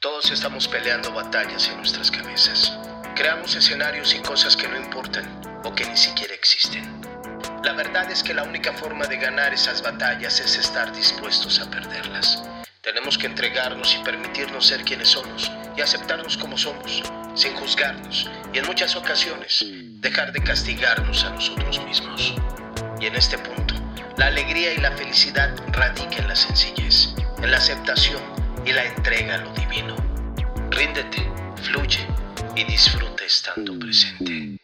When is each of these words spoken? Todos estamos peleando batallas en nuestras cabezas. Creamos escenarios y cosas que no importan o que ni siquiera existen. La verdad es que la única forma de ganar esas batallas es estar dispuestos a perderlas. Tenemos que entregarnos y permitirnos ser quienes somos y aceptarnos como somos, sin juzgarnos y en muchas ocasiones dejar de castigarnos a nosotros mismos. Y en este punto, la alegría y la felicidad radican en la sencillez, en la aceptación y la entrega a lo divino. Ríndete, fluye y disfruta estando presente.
Todos 0.00 0.30
estamos 0.30 0.68
peleando 0.68 1.12
batallas 1.12 1.68
en 1.68 1.78
nuestras 1.78 2.08
cabezas. 2.12 2.72
Creamos 3.16 3.56
escenarios 3.56 4.14
y 4.14 4.20
cosas 4.20 4.56
que 4.56 4.68
no 4.68 4.76
importan 4.76 5.40
o 5.64 5.74
que 5.74 5.84
ni 5.86 5.96
siquiera 5.96 6.34
existen. 6.34 7.02
La 7.64 7.72
verdad 7.72 8.08
es 8.08 8.22
que 8.22 8.32
la 8.32 8.44
única 8.44 8.72
forma 8.74 9.06
de 9.06 9.16
ganar 9.16 9.52
esas 9.52 9.82
batallas 9.82 10.38
es 10.38 10.56
estar 10.56 10.94
dispuestos 10.94 11.58
a 11.58 11.68
perderlas. 11.68 12.44
Tenemos 12.80 13.18
que 13.18 13.26
entregarnos 13.26 13.92
y 13.96 14.04
permitirnos 14.04 14.68
ser 14.68 14.84
quienes 14.84 15.08
somos 15.08 15.50
y 15.76 15.80
aceptarnos 15.80 16.36
como 16.36 16.56
somos, 16.56 17.02
sin 17.34 17.56
juzgarnos 17.56 18.30
y 18.52 18.58
en 18.58 18.66
muchas 18.66 18.94
ocasiones 18.94 19.64
dejar 20.00 20.30
de 20.30 20.44
castigarnos 20.44 21.24
a 21.24 21.30
nosotros 21.30 21.84
mismos. 21.84 22.34
Y 23.00 23.06
en 23.06 23.16
este 23.16 23.36
punto, 23.36 23.74
la 24.16 24.26
alegría 24.26 24.74
y 24.74 24.76
la 24.76 24.92
felicidad 24.92 25.56
radican 25.72 26.22
en 26.22 26.28
la 26.28 26.36
sencillez, 26.36 27.14
en 27.42 27.50
la 27.50 27.56
aceptación 27.56 28.38
y 28.68 28.72
la 28.72 28.84
entrega 28.84 29.36
a 29.36 29.38
lo 29.38 29.52
divino. 29.54 29.96
Ríndete, 30.70 31.26
fluye 31.62 32.06
y 32.54 32.64
disfruta 32.64 33.24
estando 33.24 33.78
presente. 33.78 34.58